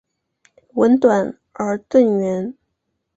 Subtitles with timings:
[0.73, 2.55] 吻短而钝圆。